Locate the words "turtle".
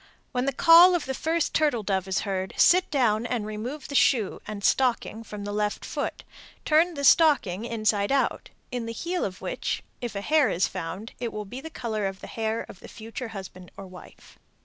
1.53-1.83